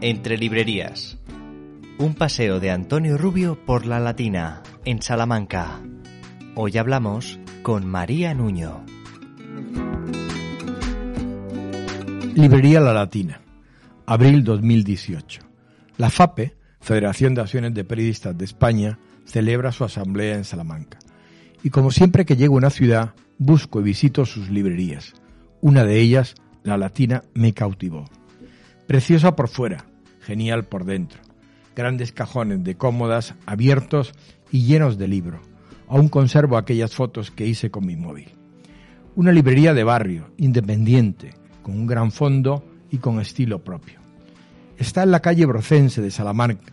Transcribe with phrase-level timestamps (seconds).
[0.00, 1.18] Entre librerías.
[1.98, 5.80] Un paseo de Antonio Rubio por la Latina, en Salamanca.
[6.54, 8.84] Hoy hablamos con María Nuño.
[12.34, 13.40] Librería La Latina,
[14.06, 15.42] abril 2018.
[15.96, 21.00] La FAPE, Federación de Acciones de Periodistas de España, celebra su asamblea en Salamanca.
[21.62, 25.14] Y como siempre que llego a una ciudad, busco y visito sus librerías.
[25.60, 28.04] Una de ellas, La Latina, me cautivó.
[28.86, 29.86] Preciosa por fuera,
[30.20, 31.20] genial por dentro.
[31.74, 34.12] Grandes cajones de cómodas, abiertos
[34.50, 35.40] y llenos de libro.
[35.88, 38.28] Aún conservo aquellas fotos que hice con mi móvil.
[39.16, 44.00] Una librería de barrio, independiente, con un gran fondo y con estilo propio.
[44.76, 46.72] Está en la calle Brocense de Salamanca,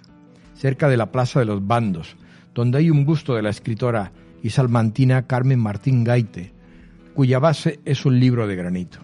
[0.53, 2.15] cerca de la Plaza de los Bandos,
[2.53, 4.11] donde hay un busto de la escritora
[4.45, 6.53] y salmantina Carmen Martín Gaite,
[7.15, 8.99] cuya base es un libro de granito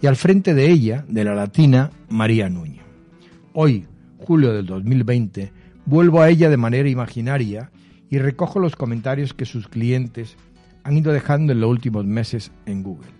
[0.00, 2.84] y al frente de ella, de la latina, María Nuño.
[3.54, 5.52] Hoy, julio del 2020,
[5.84, 7.72] vuelvo a ella de manera imaginaria
[8.08, 10.36] y recojo los comentarios que sus clientes
[10.84, 13.10] han ido dejando en los últimos meses en Google.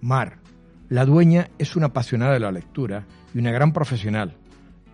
[0.00, 0.38] Mar,
[0.88, 4.36] la dueña es una apasionada de la lectura y una gran profesional.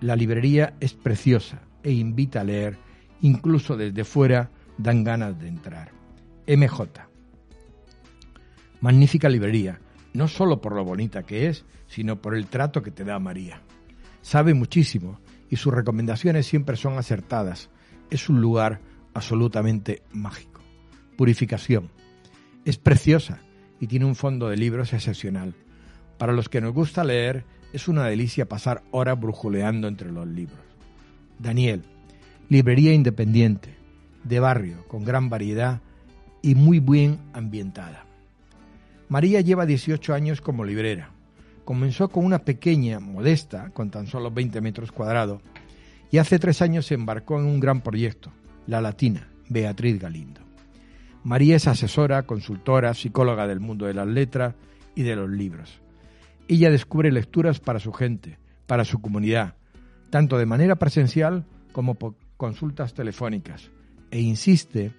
[0.00, 2.78] La librería es preciosa e invita a leer,
[3.20, 5.92] incluso desde fuera dan ganas de entrar.
[6.46, 7.08] MJ.
[8.80, 9.80] Magnífica librería,
[10.12, 13.62] no solo por lo bonita que es, sino por el trato que te da María.
[14.22, 17.70] Sabe muchísimo y sus recomendaciones siempre son acertadas.
[18.10, 18.80] Es un lugar
[19.14, 20.60] absolutamente mágico.
[21.16, 21.90] Purificación.
[22.64, 23.40] Es preciosa
[23.80, 25.54] y tiene un fondo de libros excepcional.
[26.18, 30.60] Para los que nos gusta leer, es una delicia pasar horas brujuleando entre los libros.
[31.38, 31.82] Daniel,
[32.48, 33.74] librería independiente,
[34.24, 35.80] de barrio, con gran variedad
[36.42, 38.04] y muy bien ambientada.
[39.08, 41.10] María lleva 18 años como librera.
[41.64, 45.42] Comenzó con una pequeña, modesta, con tan solo 20 metros cuadrados,
[46.10, 48.32] y hace tres años se embarcó en un gran proyecto,
[48.66, 50.40] La Latina, Beatriz Galindo.
[51.24, 54.54] María es asesora, consultora, psicóloga del mundo de las letras
[54.94, 55.80] y de los libros.
[56.48, 59.54] Ella descubre lecturas para su gente, para su comunidad,
[60.10, 63.70] tanto de manera presencial como por consultas telefónicas,
[64.12, 64.92] e insiste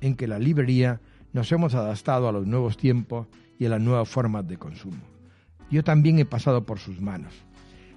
[0.00, 1.00] en que la librería
[1.34, 3.26] nos hemos adaptado a los nuevos tiempos
[3.58, 5.02] y a las nuevas formas de consumo.
[5.70, 7.34] Yo también he pasado por sus manos.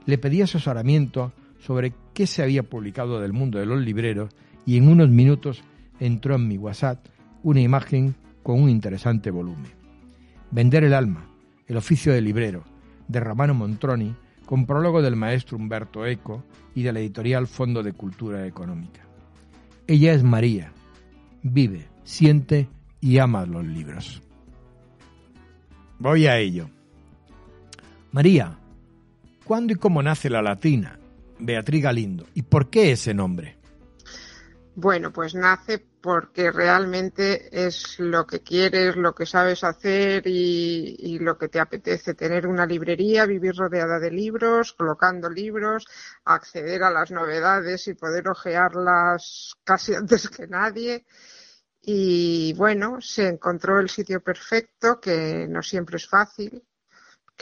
[0.06, 4.32] Le pedí asesoramiento sobre qué se había publicado del mundo de los libreros
[4.66, 5.64] y en unos minutos
[6.00, 7.06] entró en mi WhatsApp
[7.44, 9.72] una imagen con un interesante volumen.
[10.52, 11.30] Vender el alma,
[11.68, 12.64] el oficio de librero,
[13.08, 16.44] de Ramano Montroni, con prólogo del maestro Humberto Eco
[16.76, 19.03] y de la editorial Fondo de Cultura Económica.
[19.88, 20.72] Ella es María,
[21.42, 22.70] vive, siente
[23.02, 24.22] y ama los libros.
[26.00, 26.70] Voy a ello.
[28.12, 28.58] María,
[29.44, 31.00] ¿cuándo y cómo nace la latina?
[31.40, 32.26] Beatriz Galindo.
[32.34, 33.58] ¿Y por qué ese nombre?
[34.76, 41.38] Bueno, pues nace porque realmente es lo que quieres, lo que sabes hacer y, lo
[41.38, 42.14] que te apetece.
[42.14, 45.86] Tener una librería, vivir rodeada de libros, colocando libros,
[46.26, 51.06] acceder a las novedades y poder ojearlas casi antes que nadie
[51.82, 56.66] y bueno, se encontró el sitio perfecto, que no siempre es fácil,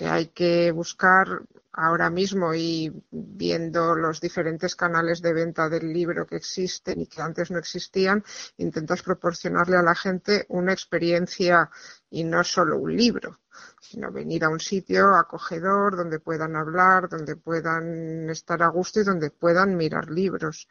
[0.02, 6.26] que hay que buscar ahora mismo y viendo los diferentes canales de venta del libro
[6.26, 8.24] que existen y que antes no existían,
[8.58, 11.70] intentas proporcionarle a la gente una experiencia
[12.10, 13.42] y no solo un libro,
[13.80, 19.04] sino venir a un sitio acogedor donde puedan hablar, donde puedan estar a gusto y
[19.04, 20.68] donde puedan mirar libros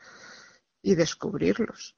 [0.82, 1.96] y descubrirlos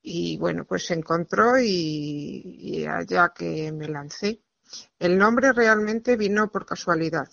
[0.00, 4.45] y bueno, pues se encontró y, y, allá que me lancé.
[4.98, 7.28] El nombre realmente vino por casualidad,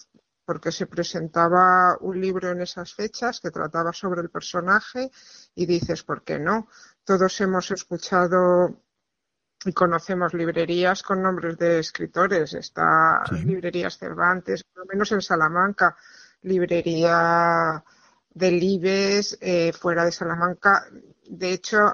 [0.46, 5.10] porque se presentaba un libro en esas fechas que trataba sobre el personaje
[5.56, 6.68] y dices, ¿por qué no?
[7.04, 8.82] Todos hemos escuchado
[9.66, 12.54] y conocemos librerías con nombres de escritores.
[12.54, 13.46] Está sí.
[13.46, 15.96] librerías Cervantes, por lo menos en Salamanca,
[16.42, 17.84] librería
[18.30, 20.86] del Libes, eh, fuera de Salamanca.
[21.30, 21.94] De hecho,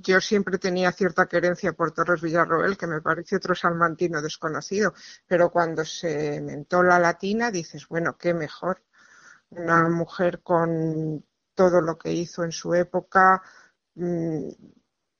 [0.00, 4.94] yo siempre tenía cierta querencia por Torres Villarroel, que me parece otro salmantino desconocido,
[5.26, 8.82] pero cuando se mentó la latina dices, bueno, qué mejor.
[9.50, 11.24] Una mujer con
[11.54, 13.42] todo lo que hizo en su época,
[13.94, 14.48] mm,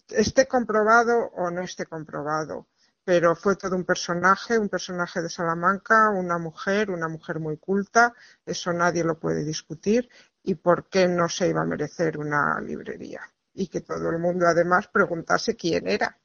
[0.08, 2.68] esté comprobado o no esté comprobado,
[3.04, 8.14] pero fue todo un personaje, un personaje de Salamanca, una mujer, una mujer muy culta,
[8.46, 10.08] eso nadie lo puede discutir,
[10.42, 13.22] y por qué no se iba a merecer una librería.
[13.54, 16.18] Y que todo el mundo además preguntase quién era.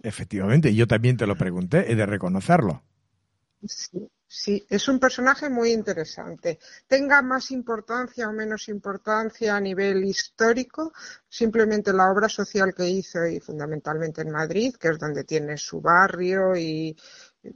[0.00, 2.82] Efectivamente, yo también te lo pregunté, he de reconocerlo.
[3.66, 6.60] Sí, sí, es un personaje muy interesante.
[6.86, 10.92] Tenga más importancia o menos importancia a nivel histórico,
[11.28, 15.80] simplemente la obra social que hizo y fundamentalmente en Madrid, que es donde tiene su
[15.80, 16.96] barrio y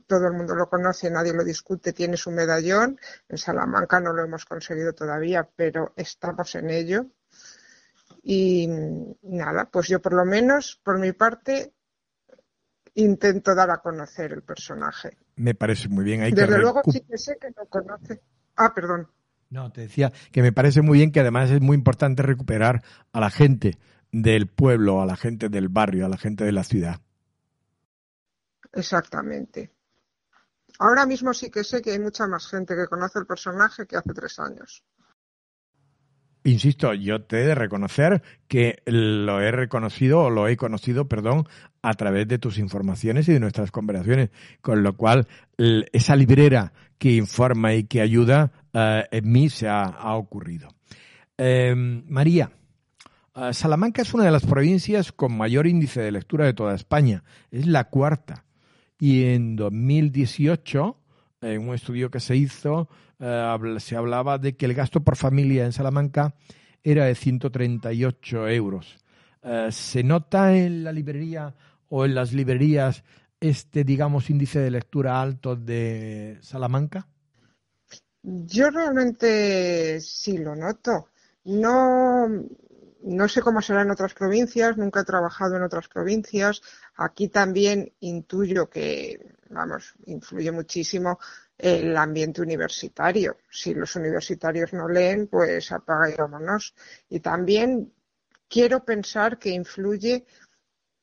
[0.06, 2.98] todo el mundo lo conoce, nadie lo discute, tiene su medallón.
[3.28, 7.06] En Salamanca no lo hemos conseguido todavía, pero estamos en ello.
[8.22, 8.68] Y
[9.22, 11.74] nada, pues yo por lo menos, por mi parte,
[12.94, 15.16] intento dar a conocer el personaje.
[15.36, 16.22] Me parece muy bien.
[16.22, 18.20] Hay Desde luego sí que sé que lo conoce.
[18.56, 19.08] Ah, perdón.
[19.50, 22.82] No, te decía que me parece muy bien que además es muy importante recuperar
[23.12, 23.78] a la gente
[24.10, 27.00] del pueblo, a la gente del barrio, a la gente de la ciudad.
[28.72, 29.72] Exactamente.
[30.78, 33.96] Ahora mismo sí que sé que hay mucha más gente que conoce el personaje que
[33.96, 34.84] hace tres años.
[36.44, 41.46] Insisto, yo te he de reconocer que lo he reconocido o lo he conocido, perdón,
[41.82, 44.30] a través de tus informaciones y de nuestras conversaciones,
[44.60, 45.28] con lo cual
[45.92, 50.68] esa librera que informa y que ayuda eh, en mí se ha, ocurrido.
[51.36, 52.50] Em, María,
[53.34, 57.22] eh, Salamanca es una de las provincias con mayor índice de lectura de toda España,
[57.50, 58.44] es la cuarta.
[58.98, 60.96] Y en 2018,
[61.42, 65.64] en un estudio que se hizo, eh, se hablaba de que el gasto por familia
[65.64, 66.34] en Salamanca
[66.82, 68.96] era de 138 euros.
[69.42, 71.54] Eh, ¿Se nota en la librería
[71.88, 73.04] o en las librerías
[73.40, 77.08] este, digamos, índice de lectura alto de Salamanca?
[78.22, 81.08] Yo realmente sí lo noto.
[81.44, 82.28] No,
[83.02, 86.62] no sé cómo será en otras provincias, nunca he trabajado en otras provincias.
[86.94, 91.18] Aquí también intuyo que, vamos, influye muchísimo
[91.56, 93.38] el ambiente universitario.
[93.50, 96.74] Si los universitarios no leen, pues apaga y vámonos.
[97.08, 97.92] Y también
[98.48, 100.26] quiero pensar que influye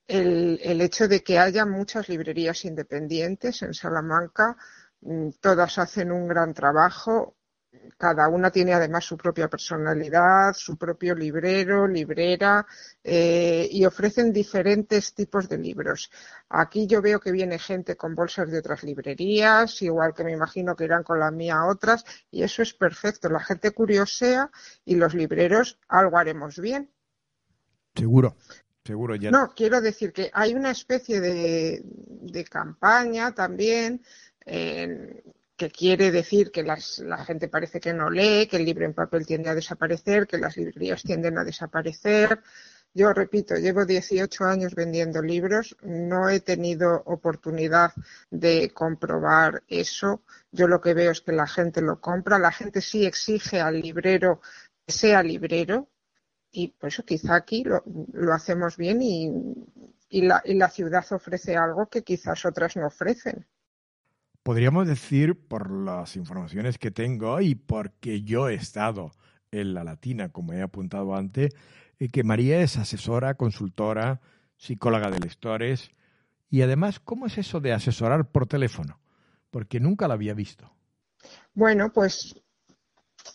[0.07, 4.57] el, el hecho de que haya muchas librerías independientes en Salamanca.
[5.01, 7.37] Mm, todas hacen un gran trabajo,
[7.97, 12.65] cada una tiene además su propia personalidad, su propio librero, librera
[13.03, 16.09] eh, y ofrecen diferentes tipos de libros.
[16.49, 20.75] Aquí yo veo que viene gente con bolsas de otras librerías, igual que me imagino
[20.75, 23.29] que irán con la mía otras, y eso es perfecto.
[23.29, 24.49] La gente curiosea
[24.85, 26.89] y los libreros algo haremos bien.
[27.95, 28.37] Seguro.
[28.85, 29.29] Seguro ya.
[29.29, 34.01] No, quiero decir que hay una especie de, de campaña también
[34.45, 35.21] en,
[35.59, 39.25] que quiere decir que la gente parece que no lee, que el libro en papel
[39.25, 42.41] tiende a desaparecer, que las librerías tienden a desaparecer.
[42.93, 47.91] Yo repito, llevo 18 años vendiendo libros, no he tenido oportunidad
[48.31, 50.23] de comprobar eso.
[50.51, 53.81] Yo lo que veo es que la gente lo compra, la gente sí exige al
[53.81, 54.39] librero
[54.85, 55.89] que sea librero
[56.51, 57.83] y por eso quizá aquí lo,
[58.33, 59.29] hacemos bien y,
[60.09, 63.45] y la ciudad ofrece algo que quizás otras no ofrecen.
[64.49, 69.11] Podríamos decir, por las informaciones que tengo y porque yo he estado
[69.51, 71.53] en la Latina, como he apuntado antes,
[71.99, 74.21] eh, que María es asesora, consultora,
[74.57, 75.91] psicóloga de lectores.
[76.49, 78.99] Y además, ¿cómo es eso de asesorar por teléfono?
[79.51, 80.73] Porque nunca la había visto.
[81.53, 82.33] Bueno, pues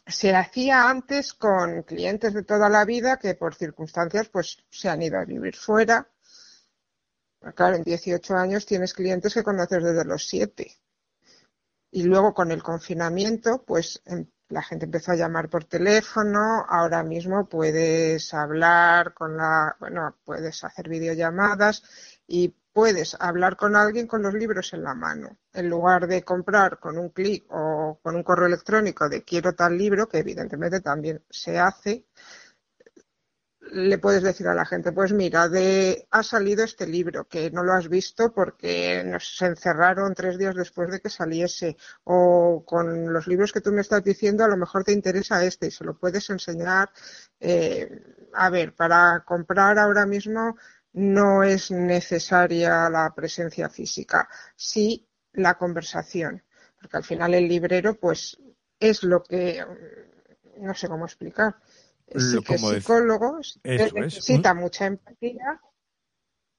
[0.09, 5.01] se hacía antes con clientes de toda la vida que por circunstancias pues se han
[5.01, 6.09] ido a vivir fuera.
[7.55, 10.77] Claro, en 18 años tienes clientes que conoces desde los 7.
[11.95, 17.05] Y luego con el confinamiento, pues em, la gente empezó a llamar por teléfono, ahora
[17.05, 21.85] mismo puedes hablar con la, bueno, puedes hacer videollamadas
[22.27, 25.39] y puedes hablar con alguien con los libros en la mano.
[25.53, 29.79] En lugar de comprar con un clic o con un correo electrónico de quiero tal
[29.79, 32.07] libro, que evidentemente también se hace,
[33.73, 37.63] le puedes decir a la gente, pues mira, de, ha salido este libro, que no
[37.63, 43.27] lo has visto porque nos encerraron tres días después de que saliese, o con los
[43.27, 45.99] libros que tú me estás diciendo, a lo mejor te interesa este y se lo
[45.99, 46.91] puedes enseñar.
[47.41, 47.91] Eh,
[48.35, 50.57] a ver, para comprar ahora mismo
[50.93, 56.43] no es necesaria la presencia física, sí la conversación,
[56.81, 58.39] porque al final el librero, pues,
[58.79, 59.65] es lo que,
[60.59, 61.57] no sé cómo explicar
[62.07, 65.61] sí que psicólogos necesita mucha empatía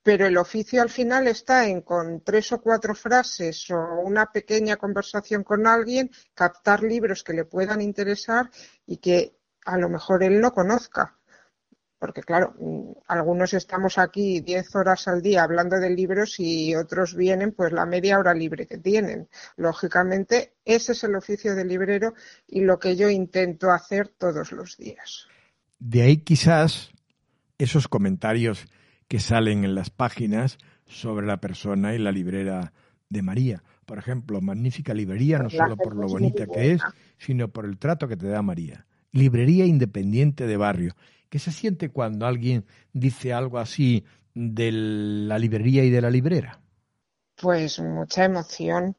[0.05, 4.77] pero el oficio al final está en con tres o cuatro frases o una pequeña
[4.77, 8.51] conversación con alguien, captar libros que le puedan interesar
[8.85, 9.35] y que
[9.65, 11.17] a lo mejor él no conozca.
[11.97, 17.15] Porque claro, mm, algunos estamos aquí diez horas al día hablando de libros y otros
[17.15, 19.27] vienen pues la media hora libre que tienen.
[19.55, 22.13] Lógicamente, ese es el oficio del librero
[22.45, 25.27] y lo que yo intento hacer todos los días.
[25.87, 26.89] De ahí quizás
[27.59, 28.65] esos comentarios
[29.07, 32.73] que salen en las páginas sobre la persona y la librera
[33.07, 33.61] de María.
[33.85, 36.81] Por ejemplo, magnífica librería, no solo por lo bonita que es,
[37.19, 38.87] sino por el trato que te da María.
[39.11, 40.95] Librería independiente de barrio.
[41.29, 46.61] ¿Qué se siente cuando alguien dice algo así de la librería y de la librera?
[47.39, 48.95] Pues mucha emoción.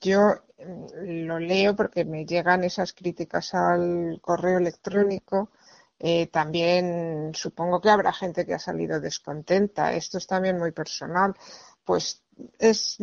[0.00, 5.50] Yo lo leo porque me llegan esas críticas al correo electrónico
[6.00, 9.92] eh, también supongo que habrá gente que ha salido descontenta.
[9.92, 11.34] Esto es también muy personal.
[11.84, 12.22] Pues
[12.58, 12.98] es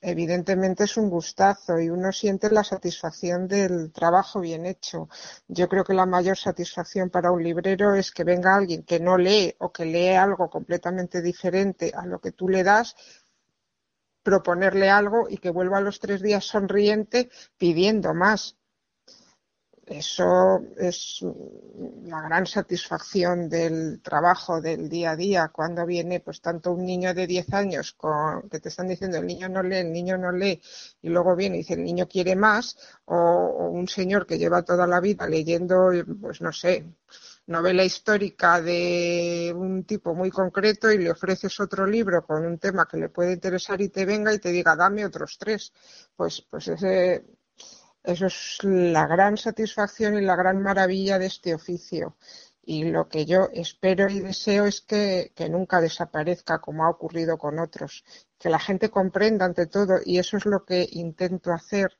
[0.00, 5.08] evidentemente es un gustazo y uno siente la satisfacción del trabajo bien hecho.
[5.48, 9.16] Yo creo que la mayor satisfacción para un librero es que venga alguien que no
[9.16, 12.96] lee o que lee algo completamente diferente a lo que tú le das
[14.24, 18.56] proponerle algo y que vuelva a los tres días sonriente pidiendo más.
[19.86, 21.22] Eso es
[22.04, 25.48] la gran satisfacción del trabajo del día a día.
[25.48, 29.26] Cuando viene pues tanto un niño de 10 años con, que te están diciendo el
[29.26, 30.58] niño no lee, el niño no lee
[31.02, 34.86] y luego viene y dice el niño quiere más o, un señor que lleva toda
[34.86, 36.86] la vida leyendo pues no sé
[37.46, 42.86] novela histórica de un tipo muy concreto y le ofreces otro libro con un tema
[42.86, 45.72] que le puede interesar y te venga y te diga dame otros tres
[46.16, 47.24] pues pues ese
[48.04, 52.16] eso es la gran satisfacción y la gran maravilla de este oficio.
[52.62, 57.58] Y lo que yo espero y deseo es que, nunca desaparezca como ha ocurrido con
[57.58, 58.04] otros.
[58.38, 61.96] Que la gente comprenda ante todo, y eso es lo que intento hacer,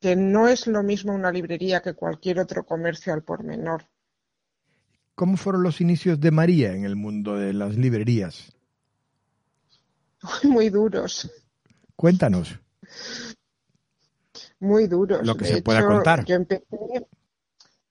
[0.00, 3.88] que no es lo mismo una librería que cualquier otro comercio al por menor.
[5.14, 8.52] ¿Cómo fueron los inicios de María en el mundo de las librerías?
[10.42, 11.30] Muy duros.
[11.96, 12.58] Cuéntanos
[14.64, 15.24] muy duros.
[15.24, 16.24] Lo que se pueda contar.
[16.24, 16.64] Yo empecé,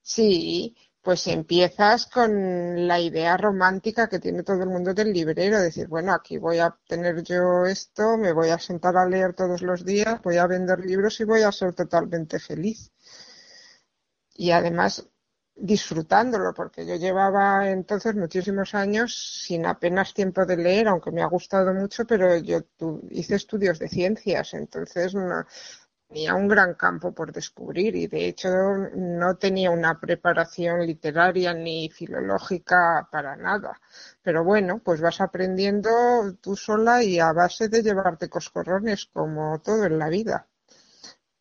[0.01, 5.87] sí, pues empiezas con la idea romántica que tiene todo el mundo del librero, decir,
[5.87, 9.85] bueno, aquí voy a tener yo esto, me voy a sentar a leer todos los
[9.85, 12.91] días, voy a vender libros y voy a ser totalmente feliz.
[14.35, 15.07] Y además
[15.55, 21.27] disfrutándolo, porque yo llevaba entonces muchísimos años sin apenas tiempo de leer, aunque me ha
[21.27, 22.59] gustado mucho, pero yo
[23.11, 25.45] hice estudios de ciencias, entonces no,
[26.13, 28.49] tenía un gran campo por descubrir y de hecho
[28.95, 33.81] no tenía una preparación literaria ni filológica para nada.
[34.21, 35.89] Pero bueno, pues vas aprendiendo
[36.41, 40.47] tú sola y a base de llevarte coscorrones como todo en la vida.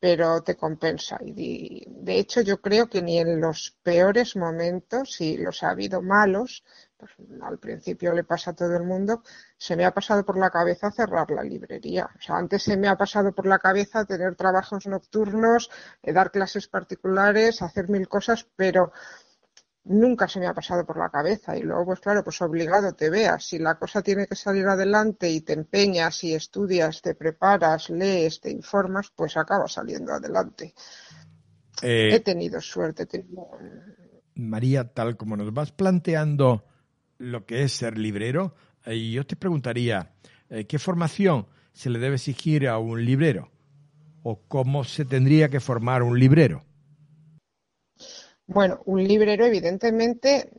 [0.05, 1.17] Pero te compensa.
[1.25, 6.03] Y de hecho yo creo que ni en los peores momentos, si los ha habido
[6.03, 6.65] malos,
[6.97, 9.23] pues, al principio le pasa a todo el mundo,
[9.57, 12.11] se me ha pasado por la cabeza cerrar la librería.
[12.19, 15.71] O sea, antes se me ha pasado por la cabeza tener trabajos nocturnos,
[16.03, 18.93] eh, dar clases particulares, hacer mil cosas, pero
[19.85, 21.57] nunca se me ha pasado por la cabeza.
[21.57, 23.45] Y luego, pues claro, pues obligado te veas.
[23.45, 28.41] Si la cosa tiene que salir adelante y te empeñas y estudias, te preparas, lees,
[28.41, 30.75] te informas, pues acaba saliendo adelante.
[31.83, 33.07] Eh, He tenido suerte.
[34.35, 36.65] María, tal como nos vas planteando
[37.19, 38.55] lo que es ser librero,
[38.87, 40.13] y yo te preguntaría,
[40.49, 43.51] eh, ¿qué formación se le debe exigir a un librero?
[44.23, 46.65] ¿O cómo se tendría que formar un librero?
[48.47, 50.51] Bueno, un librero evidentemente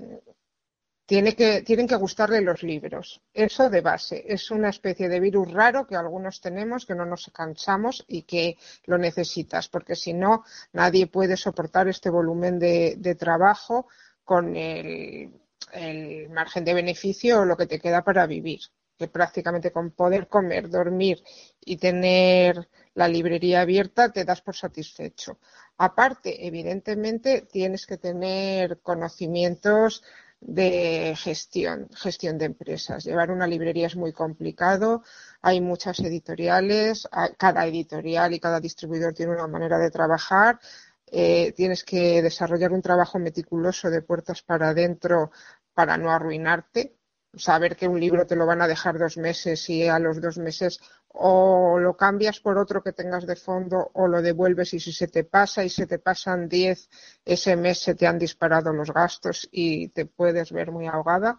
[1.05, 3.21] tiene que, tienen que gustarle los libros.
[3.33, 4.23] Eso de base.
[4.27, 8.57] Es una especie de virus raro que algunos tenemos, que no nos cansamos y que
[8.85, 13.87] lo necesitas, porque si no, nadie puede soportar este volumen de trabajo
[14.23, 18.61] con el el margen de beneficio o lo que te queda para vivir.
[18.97, 21.23] Que prácticamente con poder comer, dormir
[21.59, 25.39] y tener la librería abierta te das por satisfecho.
[25.77, 30.03] Aparte, evidentemente, tienes que tener conocimientos
[30.39, 33.03] de gestión, gestión de empresas.
[33.05, 35.03] Llevar una librería es muy complicado,
[35.41, 40.59] hay muchas editoriales, cada editorial y cada distribuidor tiene una manera de trabajar,
[41.07, 45.31] eh, tienes que desarrollar un trabajo meticuloso de puertas para adentro
[45.73, 46.97] para no arruinarte,
[47.35, 50.37] saber que un libro te lo van a dejar dos meses y a los dos
[50.37, 50.79] meses
[51.13, 55.08] o lo cambias por otro que tengas de fondo o lo devuelves y si se
[55.08, 56.89] te pasa y se te pasan diez,
[57.24, 61.38] ese mes se te han disparado los gastos y te puedes ver muy ahogada.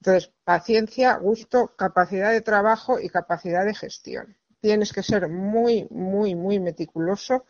[0.00, 4.36] Entonces, paciencia, gusto, capacidad de trabajo y capacidad de gestión.
[4.60, 7.44] Tienes que ser muy, muy, muy meticuloso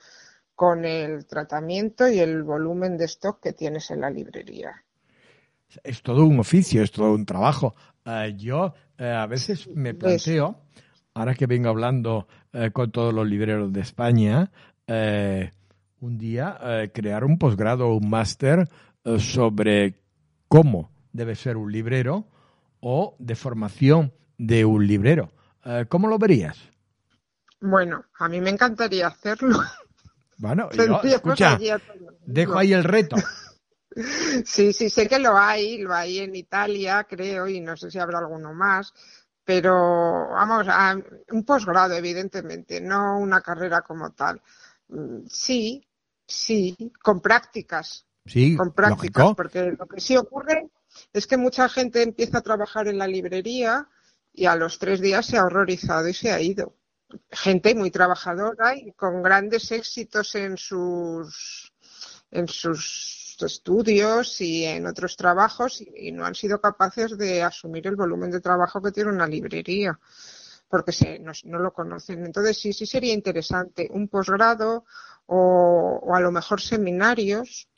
[0.55, 4.85] con el tratamiento y el volumen de stock que tienes en la librería.
[5.83, 7.75] Es todo un oficio, es todo un trabajo.
[8.05, 10.61] Eh, yo eh, a veces me planteo,
[11.15, 14.51] ahora que vengo hablando eh, con todos los libreros de España,
[14.87, 16.59] un día
[16.93, 18.69] crear un posgrado o un máster
[19.19, 19.95] sobre
[20.47, 22.27] cómo debe ser un librero
[22.81, 25.33] o de formación de un librero.
[25.89, 26.59] ¿Cómo lo verías?
[27.65, 29.59] Bueno, a mí me encantaría hacerlo.
[30.37, 31.59] Bueno, yo, escucha,
[32.27, 33.17] dejo ahí el reto.
[34.45, 38.01] Sí, sí, sé que lo hay, lo hay en Italia, creo, y no sé si
[38.01, 38.93] habrá alguno más,
[39.45, 40.97] pero vamos, a,
[41.31, 44.41] un posgrado, evidentemente, no una carrera como tal.
[44.89, 45.87] Mm, sí,
[46.27, 48.07] sí, con prácticas.
[48.27, 50.71] Sí, con prácticas, porque lo que sí ocurre
[51.13, 53.87] es que mucha gente empieza a trabajar en la librería
[54.33, 56.75] y a los tres días se ha horrorizado y se ha ido
[57.31, 61.73] gente muy trabajadora y con grandes éxitos en sus
[62.31, 67.97] en sus estudios y en otros trabajos y, no han sido capaces de asumir el
[67.97, 69.99] volumen de trabajo que tiene una librería
[70.69, 72.25] porque se, no, lo conocen.
[72.25, 74.85] Entonces sí, sí sería interesante un posgrado
[75.27, 77.69] o, a lo mejor seminarios.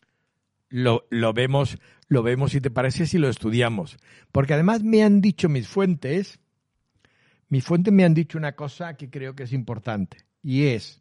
[0.68, 3.98] Lo, lo vemos, lo vemos si te parece si lo estudiamos.
[4.32, 6.40] Porque además me han dicho mis fuentes
[7.48, 11.00] mis fuentes me han dicho una cosa que creo que es importante y es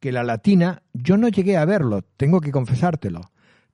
[0.00, 3.20] que la latina, yo no llegué a verlo, tengo que confesártelo,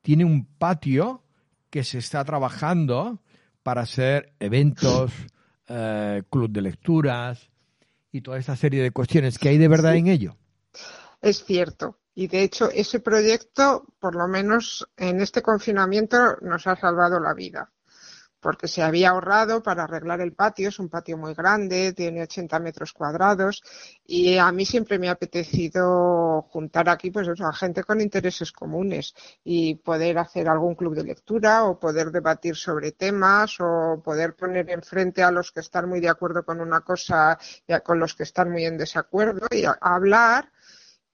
[0.02, 1.22] tiene un patio
[1.70, 3.22] que se está trabajando
[3.62, 5.12] para hacer eventos,
[5.68, 7.50] eh, club de lecturas
[8.10, 10.36] y toda esa serie de cuestiones que hay de verdad en ello.
[11.20, 11.98] Es cierto.
[12.14, 17.32] Y de hecho, ese proyecto, por lo menos en este confinamiento, nos ha salvado la
[17.32, 17.71] vida
[18.42, 22.58] porque se había ahorrado para arreglar el patio, es un patio muy grande, tiene 80
[22.58, 23.62] metros cuadrados
[24.04, 29.14] y a mí siempre me ha apetecido juntar aquí pues a gente con intereses comunes
[29.44, 34.68] y poder hacer algún club de lectura o poder debatir sobre temas o poder poner
[34.70, 38.16] enfrente a los que están muy de acuerdo con una cosa y a con los
[38.16, 40.50] que están muy en desacuerdo y hablar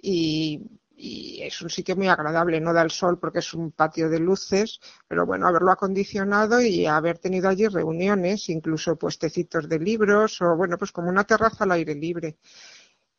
[0.01, 4.11] y y es un sitio muy agradable, no da el sol porque es un patio
[4.11, 10.43] de luces, pero bueno, haberlo acondicionado y haber tenido allí reuniones, incluso puestecitos de libros
[10.43, 12.39] o bueno, pues como una terraza al aire libre.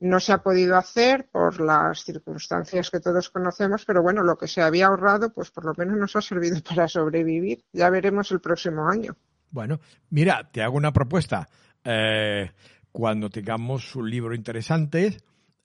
[0.02, 4.48] No se ha podido hacer por las circunstancias que todos conocemos, pero bueno, lo que
[4.48, 7.63] se había ahorrado, pues por lo menos nos ha servido para sobrevivir.
[7.72, 9.15] Ya veremos el próximo año.
[9.52, 11.50] Bueno, mira, te hago una propuesta.
[11.84, 12.52] Eh,
[12.92, 15.18] cuando tengamos un libro interesante,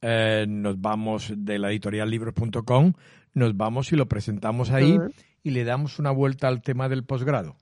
[0.06, 2.92] eh, nos vamos de la editorial libros.com,
[3.32, 4.98] nos vamos y lo presentamos ahí
[5.42, 7.56] y le damos una vuelta al tema del posgrado.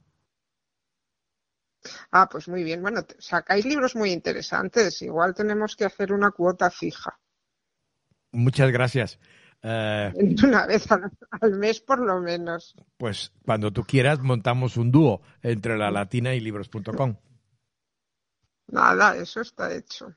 [2.10, 2.82] Ah, pues muy bien.
[2.82, 5.02] Bueno, sacáis libros muy interesantes.
[5.02, 7.16] Igual tenemos que hacer una cuota fija.
[8.32, 9.20] Muchas gracias.
[9.62, 10.12] Eh,
[10.44, 12.74] una vez al, al, mes por lo menos.
[12.96, 17.14] Pues cuando tú quieras montamos un dúo entre la latina y libros.com.
[18.66, 20.12] Nada, eso está hecho.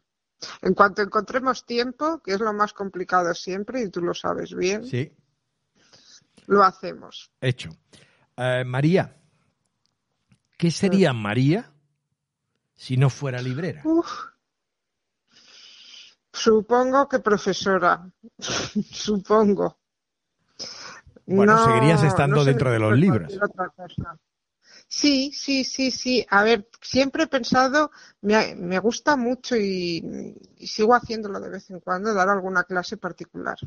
[0.61, 4.85] En cuanto encontremos tiempo, que es lo más complicado siempre, y tú lo sabes bien,
[4.85, 5.11] sí.
[6.47, 7.31] lo hacemos.
[7.41, 7.69] Hecho.
[8.37, 9.15] Eh, María,
[10.57, 11.71] ¿qué sería María
[12.75, 13.83] si no fuera librera?
[16.31, 18.05] Supongo que profesora.
[18.91, 19.79] Supongo.
[21.25, 23.33] Bueno, seguirías estando dentro de los libros.
[24.87, 26.25] Sí, sí, sí, sí.
[26.29, 30.01] A ver, siempre he pensado, me, me gusta mucho y,
[30.59, 33.57] sigo haciéndolo de vez en cuando, dar alguna clase particular.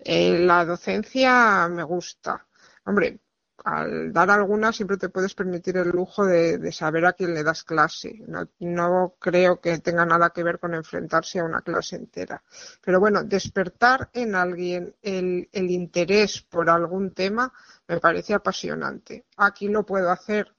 [0.00, 2.46] Eh, la docencia me gusta.
[2.84, 3.20] Hombre,
[3.64, 7.64] al dar alguna siempre te puedes permitir el lujo de, saber a quién le das
[7.64, 8.22] clase.
[8.26, 12.42] No, no, creo que tenga nada que ver con enfrentarse a una clase entera.
[12.84, 17.52] Pero bueno, despertar en alguien el, el interés por algún tema
[17.86, 19.26] me parece apasionante.
[19.36, 20.54] Aquí lo puedo hacer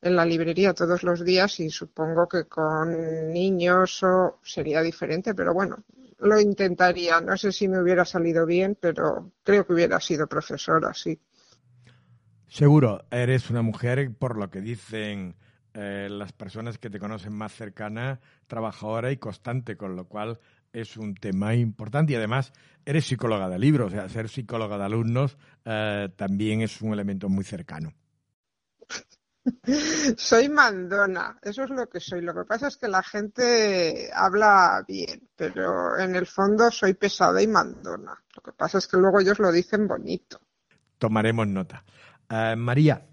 [0.00, 5.54] en la librería todos los días y supongo que con niños o sería diferente, pero
[5.54, 5.84] bueno,
[6.18, 7.20] lo intentaría.
[7.20, 11.18] No sé si me hubiera salido bien, pero creo que hubiera sido profesora, sí.
[12.48, 15.36] Seguro, eres una mujer, por lo que dicen
[15.74, 20.38] eh, las personas que te conocen más cercana, trabajadora y constante, con lo cual
[20.72, 22.52] es un tema importante y además
[22.84, 27.28] eres psicóloga de libros, o sea, ser psicóloga de alumnos eh, también es un elemento
[27.28, 27.92] muy cercano.
[30.16, 32.22] Soy mandona, eso es lo que soy.
[32.22, 37.42] Lo que pasa es que la gente habla bien, pero en el fondo soy pesada
[37.42, 38.22] y mandona.
[38.34, 40.40] Lo que pasa es que luego ellos lo dicen bonito.
[40.98, 41.84] Tomaremos nota.
[42.30, 43.06] Eh, María,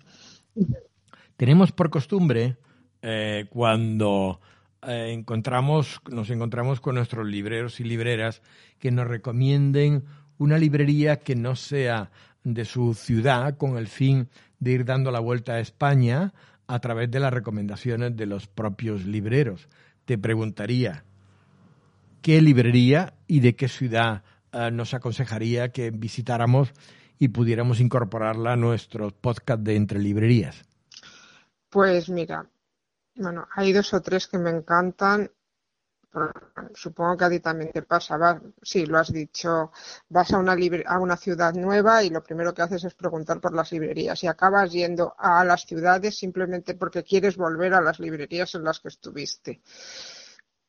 [1.38, 2.58] Tenemos por costumbre,
[3.02, 4.40] eh, cuando
[4.84, 8.42] eh, encontramos, nos encontramos con nuestros libreros y libreras,
[8.80, 10.06] que nos recomienden
[10.38, 12.12] una librería que no sea
[12.44, 16.34] de su ciudad con el fin de ir dando la vuelta a España
[16.68, 19.68] a través de las recomendaciones de los propios libreros.
[20.06, 21.04] Te preguntaría,
[22.22, 24.24] ¿qué librería y de qué ciudad
[24.74, 26.74] nos aconsejaría que visitáramos
[27.22, 30.66] y pudiéramos incorporarla a nuestros podcast de Entre Librerías?
[31.70, 32.50] Pues mira,
[33.14, 35.30] bueno, hay dos o tres que me encantan
[36.74, 39.72] supongo que a ti también te pasa, sí, lo has dicho,
[40.10, 40.56] vas a una,
[40.88, 44.28] a una ciudad nueva y lo primero que haces es preguntar por las librerías y
[44.28, 48.90] acabas yendo a las ciudades simplemente porque quieres volver a las librerías en las que
[48.90, 49.62] estuviste.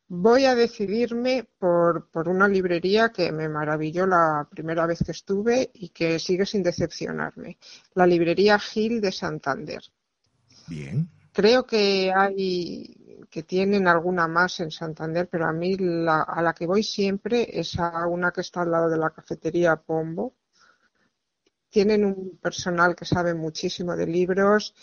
[0.09, 5.71] Voy a decidirme por, por una librería que me maravilló la primera vez que estuve
[5.73, 7.59] y que sigue sin decepcionarme,
[7.95, 9.83] la librería Gil de Santander.
[10.67, 11.09] Bien.
[11.33, 15.75] Creo que hay que tienen alguna más en Santander, pero a mí
[16.07, 19.77] a la que voy siempre es a una que está al lado de la cafetería
[19.77, 20.35] Pombo.
[21.71, 24.75] Tienen un personal que sabe muchísimo de libros,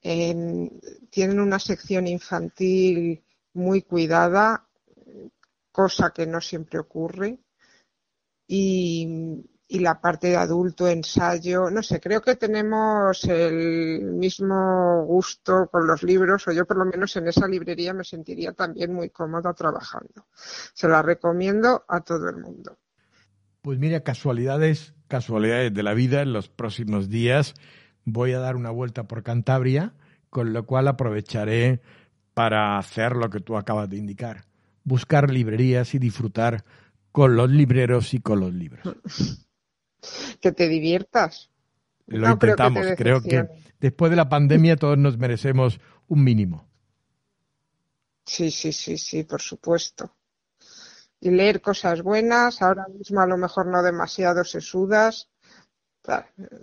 [0.00, 4.65] tienen una sección infantil muy cuidada,
[5.76, 7.38] cosa que no siempre ocurre.
[8.48, 15.86] Y, la parte de adulto, ensayo, no sé, creo que tenemos el mismo gusto con
[15.86, 19.52] los libros, o yo por lo menos en esa librería me sentiría también muy cómoda
[19.52, 20.28] trabajando.
[20.72, 22.78] Se la recomiendo a todo el mundo.
[23.60, 27.54] Pues mira, casualidades, casualidades de la vida, en los próximos días
[28.04, 29.92] voy a dar una vuelta por Cantabria,
[30.30, 31.82] con lo cual aprovecharé
[32.32, 34.44] para hacer lo que tú acabas de indicar,
[34.86, 36.64] buscar librerías y disfrutar
[37.10, 38.82] con los libreros y con los libros.
[40.40, 41.50] que te diviertas.
[42.06, 43.48] Lo intentamos, creo que,
[43.80, 46.68] después de la pandemia todos nos merecemos un mínimo.
[48.24, 50.14] Sí, sí, sí, sí, por supuesto.
[51.20, 55.28] Y leer cosas buenas, ahora mismo a lo mejor no demasiado sesudas.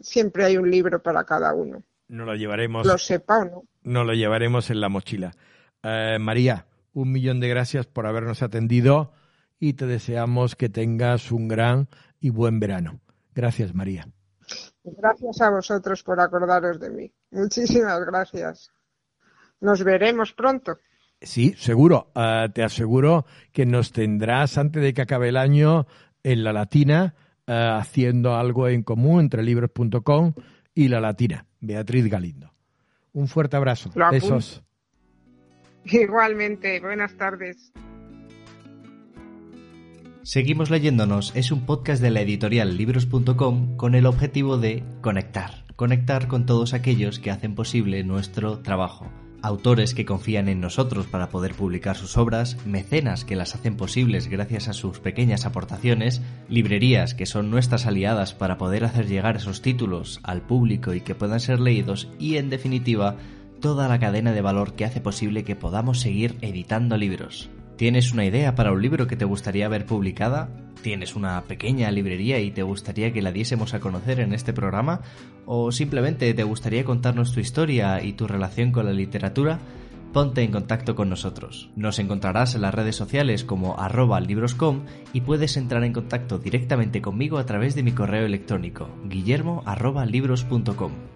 [0.01, 1.83] Siempre hay un libro para cada uno.
[2.07, 2.85] No lo llevaremos.
[2.87, 3.63] Lo sepa o no.
[3.81, 5.35] No lo llevaremos en la mochila.
[5.81, 9.11] Eh, María, un millón de gracias por habernos atendido
[9.59, 11.87] y te deseamos que tengas un gran
[12.19, 12.99] y buen verano.
[13.33, 14.07] Gracias, María.
[14.83, 17.11] Gracias a vosotros por acordaros de mí.
[17.31, 18.71] Muchísimas gracias.
[19.61, 20.77] Nos veremos pronto.
[21.21, 22.11] Sí, seguro.
[22.15, 25.87] Ah, te aseguro que nos tendrás antes de que acabe el año
[26.21, 27.15] en la Latina
[27.47, 30.33] ah, haciendo algo en común entre libros.com
[30.75, 31.45] y la Latina.
[31.61, 32.53] Beatriz Galindo.
[33.13, 33.91] Un fuerte abrazo.
[34.11, 34.63] Besos.
[35.85, 36.79] Igualmente.
[36.79, 37.73] Buenas tardes.
[40.23, 46.29] Seguimos leyéndonos es un podcast de la editorial libros.com con el objetivo de conectar, conectar
[46.29, 49.11] con todos aquellos que hacen posible nuestro trabajo.
[49.41, 54.29] Autores que confían en nosotros para poder publicar sus obras, mecenas que las hacen posibles
[54.29, 59.61] gracias a sus pequeñas aportaciones, librerías que son nuestras aliadas para poder hacer llegar esos
[59.61, 63.17] títulos al público y que puedan ser leídos y en definitiva
[63.63, 67.49] toda la cadena de valor que hace posible que podamos seguir editando libros.
[67.77, 70.49] ¿Tienes una idea para un libro que te gustaría ver publicada?
[70.81, 74.99] ¿Tienes una pequeña librería y te gustaría que la diésemos a conocer en este programa?
[75.45, 79.59] ¿O simplemente te gustaría contarnos tu historia y tu relación con la literatura?
[80.13, 81.71] Ponte en contacto con nosotros.
[81.75, 87.01] Nos encontrarás en las redes sociales como arroba libroscom y puedes entrar en contacto directamente
[87.01, 89.63] conmigo a través de mi correo electrónico guillermo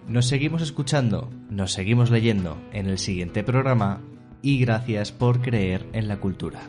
[0.08, 4.00] Nos seguimos escuchando, nos seguimos leyendo en el siguiente programa
[4.42, 6.60] y gracias por creer en la cultura.